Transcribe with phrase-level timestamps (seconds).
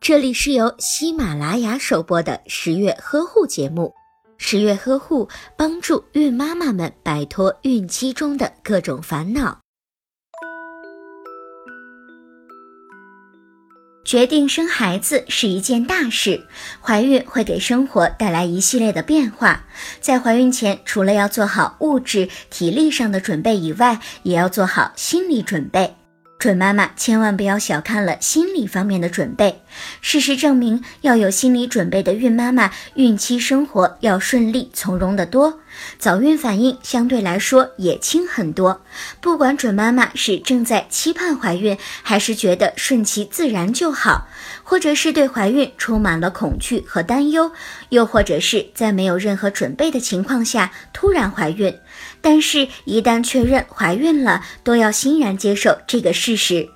[0.00, 3.92] 这里是由喜马拉雅首播的十月呵护节目。
[4.36, 9.58] 十月呵护帮助孕妈妈们摆脱孕期中的各种烦恼。
[14.04, 16.46] 决定生孩子是一件大事，
[16.82, 19.64] 怀孕会给生活带来一系列的变化。
[20.00, 25.96] 在怀孕前，除了要做好物质、体力上的准备以外，也要做好心理准备。
[26.44, 29.62] 准妈妈千万不要小看了心理方面的准备。
[30.02, 35.60] 事实证明，要有心理准备的孕妈妈，孕期生活要顺利从容得多，
[35.98, 38.82] 早孕反应相对来说也轻很多。
[39.22, 44.28] 不管准妈妈是正在期盼怀孕，还是觉得顺其自然就好，
[44.62, 47.50] 或者是对怀孕充满了恐惧和担忧，
[47.88, 51.74] 又或者是在没有任何准备的情况下突然怀孕，
[52.20, 56.68] 但是，一旦确认怀孕了，都要欣然接受这个事实。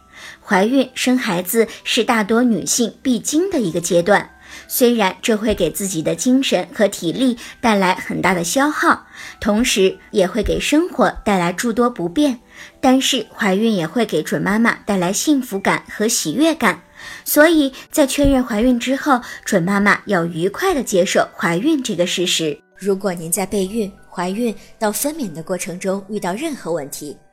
[0.44, 4.28] 怀孕生孩子是大多女性必经的一个阶段，
[4.66, 9.06] 虽然这会给自己的精神和体力带来很大的消耗，
[9.40, 12.40] 同时也会给生活带来诸多不便，
[12.80, 16.82] 但是怀孕也会给准妈妈带来幸福感和喜悦感。
[17.24, 22.58] 所以在确认怀孕之后，准妈妈要愉快地接受怀孕这个事实。
[22.76, 27.16] 如果您在备孕、怀孕到分娩的过程中遇到任何问题，